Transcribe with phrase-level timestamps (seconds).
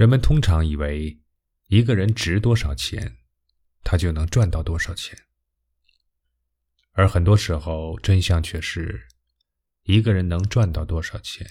[0.00, 1.20] 人们通常以为，
[1.66, 3.18] 一个人值多少钱，
[3.84, 5.14] 他就能赚到多少钱。
[6.92, 9.08] 而很多时候，真相却是，
[9.82, 11.46] 一个人能赚到多少钱，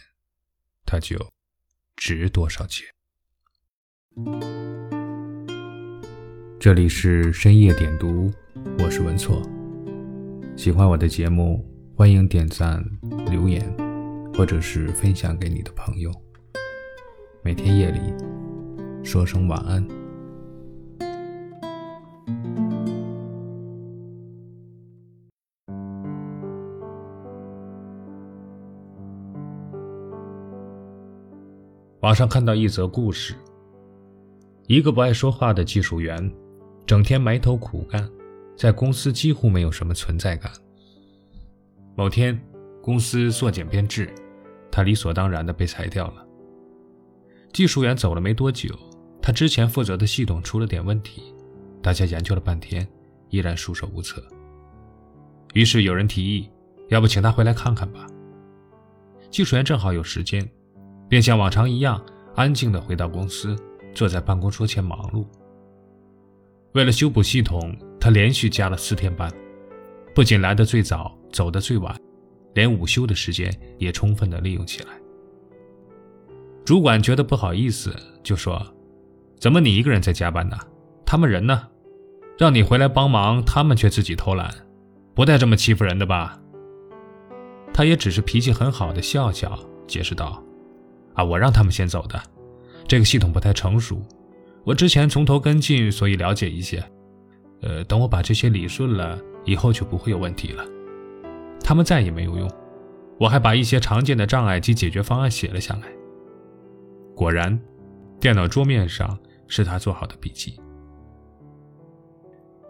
[0.83, 1.31] 他就
[1.95, 2.87] 值多少钱。
[6.59, 8.33] 这里是深夜点读，
[8.79, 9.47] 我是文错。
[10.57, 11.63] 喜欢我的节目，
[11.95, 12.83] 欢迎点赞、
[13.29, 13.63] 留言，
[14.33, 16.11] 或者是分享给你的朋友。
[17.41, 17.99] 每天夜里
[19.03, 19.85] 说声晚安。
[32.01, 33.35] 网上看到一则故事：
[34.67, 36.31] 一个不爱说话的技术员，
[36.85, 38.09] 整天埋头苦干，
[38.55, 40.51] 在公司几乎没有什么存在感。
[41.95, 42.39] 某天，
[42.81, 44.09] 公司缩减编制，
[44.71, 46.25] 他理所当然的被裁掉了。
[47.51, 48.69] 技术员走了没多久，
[49.29, 51.35] 他之前负责的系统出了点问题，
[51.83, 52.87] 大家研究了半天，
[53.29, 54.23] 依然束手无策。
[55.53, 56.49] 于是有人提议，
[56.87, 58.07] 要不请他回来看看吧。
[59.29, 60.49] 技术员正好有时间。
[61.07, 63.55] 便像往常一样，安静地回到公司，
[63.93, 65.23] 坐在办公桌前忙碌。
[66.73, 69.31] 为了修补系统，他连续加了四天班，
[70.15, 71.95] 不仅来得最早，走得最晚，
[72.55, 74.89] 连午休的时间也充分地利用起来。
[76.65, 78.59] 主管觉得不好意思，就说
[79.39, 80.57] ：“怎么你一个人在加班呢？
[81.05, 81.67] 他们人呢？
[82.37, 84.53] 让你回来帮忙，他们却自己偷懒，
[85.15, 86.39] 不带这么欺负人的吧？”
[87.73, 90.43] 他也只是脾气很好的笑笑，解释道。
[91.13, 92.21] 啊，我让他们先走的，
[92.87, 94.01] 这个系统不太成熟，
[94.65, 96.83] 我之前从头跟进，所以了解一些。
[97.61, 100.65] 呃，等我把这些理顺了，以后就不会有问题了。
[101.61, 102.49] 他们再也没有用，
[103.17, 105.83] 我还把一些常见的障碍及解决方案写了下来。
[107.15, 107.59] 果然，
[108.19, 109.17] 电脑桌面上
[109.49, 110.57] 是他做好的笔记。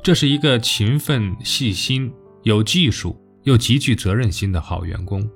[0.01, 2.11] 这是一个勤奋、细心、
[2.41, 5.29] 有技术又极具责任心的好员工。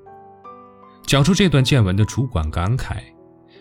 [1.05, 3.03] 讲出这段见闻的主管感慨：“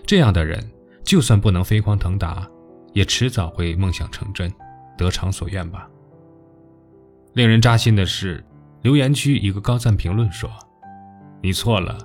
[0.06, 0.64] 这样的人，
[1.04, 2.48] 就算不能飞黄腾达，
[2.94, 4.50] 也迟早会梦想成真，
[4.96, 5.90] 得偿所愿吧。”
[7.34, 8.42] 令人扎心的是，
[8.82, 10.48] 留言区一个高赞评论说
[11.42, 11.98] ：“你错了，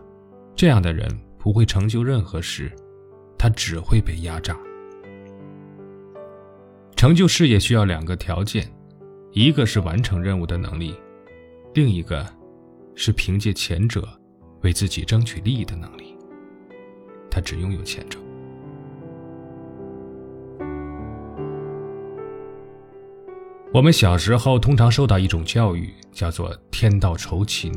[0.55, 1.07] 这样的人
[1.37, 2.75] 不会成就任何事，
[3.37, 4.57] 他只会被压榨。
[7.07, 8.69] 成就事业需要两个条件，
[9.31, 10.93] 一个是完成任务的能力，
[11.73, 12.27] 另一个
[12.95, 14.05] 是凭借前者。”
[14.61, 16.17] 为自己争取利益的能力，
[17.31, 18.19] 他只拥有前者。
[23.71, 27.71] 我们小时候通常受到一种教育，叫做“天道酬勤”，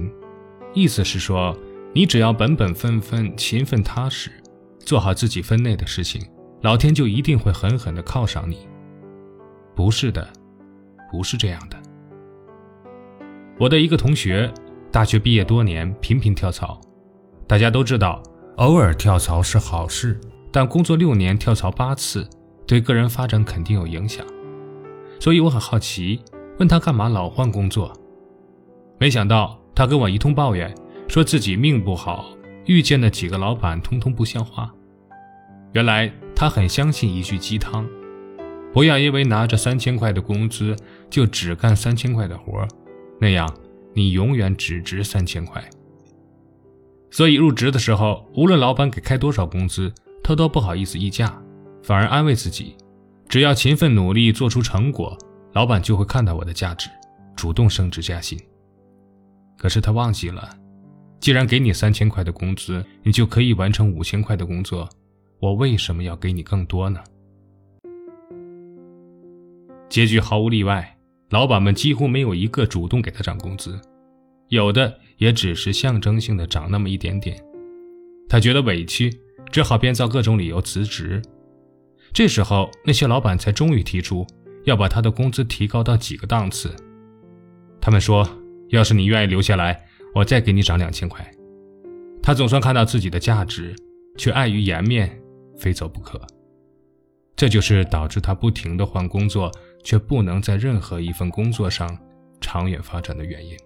[0.74, 1.56] 意思是说，
[1.94, 4.32] 你只要本本分分、勤奋踏实，
[4.80, 6.20] 做好自己分内的事情，
[6.62, 8.66] 老天就一定会狠狠的犒赏你。
[9.74, 10.28] 不是的，
[11.10, 11.76] 不是这样的。
[13.58, 14.52] 我的一个同学。
[14.92, 16.80] 大学毕业多年，频频跳槽。
[17.46, 18.20] 大家都知道，
[18.56, 20.20] 偶尔跳槽是好事，
[20.50, 22.28] 但工作六年跳槽八次，
[22.66, 24.26] 对个人发展肯定有影响。
[25.20, 26.20] 所以我很好奇，
[26.58, 27.92] 问他干嘛老换工作。
[28.98, 30.74] 没想到他跟我一通抱怨，
[31.06, 32.24] 说自己命不好，
[32.66, 34.74] 遇见的几个老板通通不像话。
[35.72, 37.88] 原来他很相信一句鸡汤：
[38.72, 40.76] 不要因为拿着三千块的工资
[41.08, 42.68] 就只干三千块的活儿，
[43.20, 43.48] 那样。
[43.92, 45.68] 你永远只值三千块，
[47.10, 49.92] 所以入职的时候，无论老板给开多少工资，
[50.22, 51.36] 他都不好意思议价，
[51.82, 52.76] 反而安慰自己，
[53.28, 55.18] 只要勤奋努力做出成果，
[55.54, 56.88] 老板就会看到我的价值，
[57.34, 58.38] 主动升职加薪。
[59.58, 60.48] 可是他忘记了，
[61.18, 64.88] 既然给你三千块的工资，你就可以完成五千块的工作，
[65.40, 67.02] 我为什么要给你更多呢？
[69.90, 70.96] 结局毫无例外。
[71.30, 73.78] 老板们几乎没有一个主动给他涨工资，
[74.48, 77.40] 有的也只是象征性的涨那么一点点。
[78.28, 79.12] 他觉得委屈，
[79.50, 81.20] 只好编造各种理由辞职。
[82.12, 84.26] 这时候，那些老板才终于提出
[84.64, 86.74] 要把他的工资提高到几个档次。
[87.80, 88.28] 他们说
[88.70, 89.84] ：“要是你愿意留下来，
[90.14, 91.28] 我再给你涨两千块。”
[92.20, 93.74] 他总算看到自己的价值，
[94.16, 95.16] 却碍于颜面，
[95.56, 96.20] 非走不可。
[97.36, 99.50] 这就是导致他不停的换工作。
[99.82, 101.98] 却不能在任何一份工作上
[102.40, 103.56] 长远发展的原因。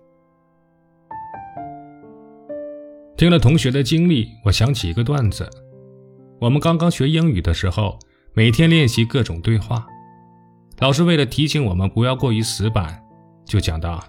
[3.17, 5.49] 听了同学的经历，我想起一个段子：
[6.41, 7.99] 我们刚刚学英语的时候，
[8.33, 9.87] 每天练习各种对话。
[10.81, 13.01] 老师为了提醒我们不要过于死板，
[13.47, 14.03] 就讲到：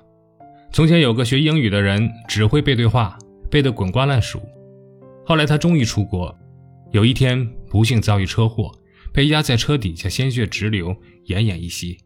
[0.73, 3.15] 从前有个学英语的人，只会背对话，
[3.51, 4.41] 背得滚瓜烂熟。
[5.23, 6.35] 后来他终于出国，
[6.91, 8.71] 有一天不幸遭遇车祸，
[9.13, 10.95] 被压在车底下，鲜血直流，
[11.27, 11.97] 奄奄一息。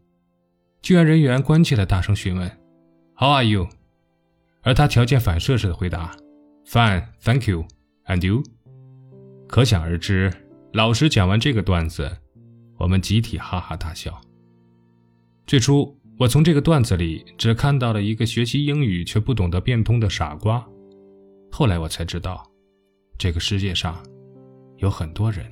[0.82, 2.48] 救援人员关切地大声询问
[3.16, 3.68] ：“How are you？”
[4.62, 6.16] 而他条件反射似的回答
[6.66, 7.64] ：“Fine, thank you.
[8.06, 8.42] And you？”
[9.48, 10.32] 可想而知，
[10.72, 12.10] 老师讲完这个段子，
[12.78, 14.20] 我们集体哈哈大笑。
[15.46, 20.64] 最初，我从这个段子里只看到了一个学习英语却不懂得变通的傻瓜。
[21.50, 22.48] 后来我才知道，
[23.18, 24.00] 这个世界上
[24.76, 25.44] 有很多人，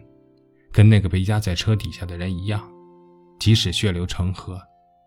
[0.70, 2.62] 跟那个被压在车底下的人一样，
[3.38, 4.60] 即使血流成河、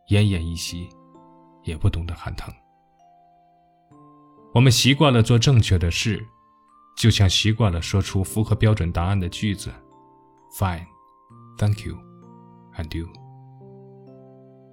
[0.10, 0.90] 奄奄一息，
[1.64, 2.54] 也不懂得喊疼。
[4.54, 6.26] 我们习惯了做正确的事。
[6.98, 9.72] 就像习惯了说出符合标准答案的句子
[10.60, 10.86] ，Fine,
[11.58, 11.98] thank you,
[12.76, 13.08] and you。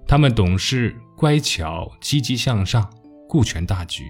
[0.05, 2.87] 他们懂事、乖巧、积极向上、
[3.27, 4.03] 顾全大局，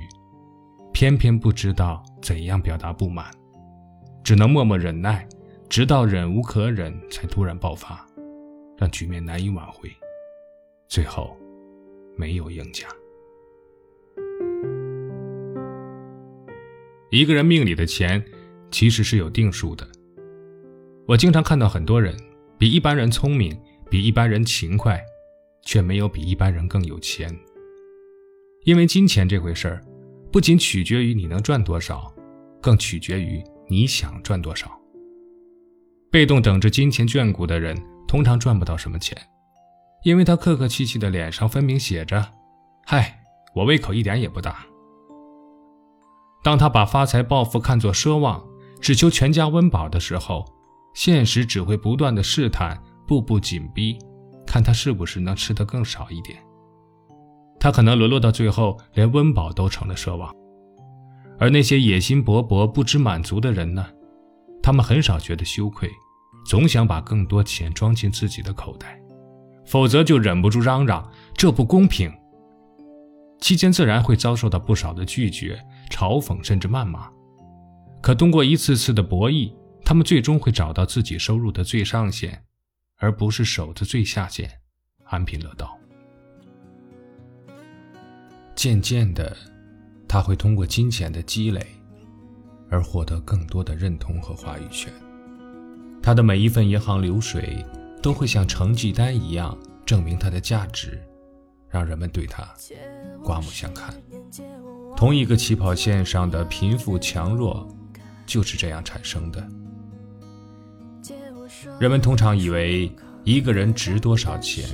[0.91, 3.31] 偏偏不知道怎样表达不满，
[4.23, 5.25] 只能默默忍耐，
[5.69, 8.05] 直到忍无可忍才突然爆发，
[8.79, 9.89] 让局面难以挽回，
[10.87, 11.37] 最后
[12.15, 12.87] 没有赢家。
[17.09, 18.23] 一个人命里的钱，
[18.71, 19.85] 其实是有定数的。
[21.05, 22.15] 我经常看到很多人
[22.57, 23.59] 比一般人聪明，
[23.89, 24.97] 比一般人勤快，
[25.65, 27.29] 却没有比一般人更有钱。
[28.63, 29.83] 因为金钱这回事儿，
[30.31, 32.13] 不仅取决于你能赚多少，
[32.61, 34.71] 更取决于你想赚多少。
[36.09, 37.75] 被动等着金钱眷顾的人，
[38.09, 39.15] 通常赚不到什么钱，
[40.01, 42.33] 因为他客客气气的脸上分明写着
[42.83, 43.21] ：“嗨，
[43.53, 44.65] 我胃口一点也不大。”
[46.44, 48.44] 当他把发财暴富看作奢望，
[48.81, 50.44] 只求全家温饱的时候，
[50.95, 54.00] 现实只会不断的试探，步步紧逼，
[54.44, 56.35] 看他是不是能吃得更少一点。
[57.59, 60.33] 他可能沦落到最后，连温饱都成了奢望。
[61.38, 63.85] 而那些野心勃勃、不知满足的人呢？
[64.63, 65.88] 他们很少觉得羞愧，
[66.49, 68.99] 总想把更多钱装进自己的口袋，
[69.67, 71.07] 否则就忍不住嚷嚷
[71.37, 72.11] ：“这不公平。”
[73.39, 75.63] 期间自然会遭受到不少的拒绝。
[75.91, 77.07] 嘲讽甚至谩骂，
[78.01, 79.53] 可通过一次次的博弈，
[79.85, 82.43] 他们最终会找到自己收入的最上限，
[82.97, 84.49] 而不是守着最下限，
[85.03, 85.77] 安贫乐道。
[88.55, 89.37] 渐渐的，
[90.07, 91.63] 他会通过金钱的积累，
[92.71, 94.91] 而获得更多的认同和话语权。
[96.09, 97.63] 他的每一份银行流水，
[98.01, 101.00] 都会像成绩单一样证明他的价值，
[101.69, 102.51] 让人们对他
[103.23, 103.94] 刮目相看。
[104.97, 107.67] 同一个起跑线上的贫富强弱，
[108.25, 109.47] 就是这样产生的。
[111.79, 112.91] 人们通常以为
[113.23, 114.67] 一个人值多少钱，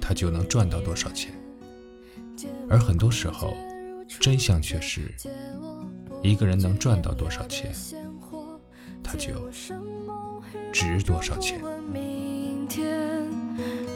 [0.00, 1.32] 他就能赚到多少钱，
[2.68, 3.54] 而很多时候，
[4.18, 5.14] 真相却是，
[6.24, 7.72] 一个人能赚到多少钱，
[9.02, 9.32] 他就
[10.72, 11.60] 值多少钱。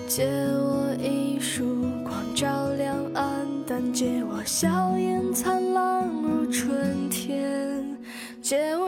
[0.09, 1.65] 借我一束
[2.05, 7.97] 光照亮暗淡，借我笑颜灿烂如春天，
[8.41, 8.86] 借我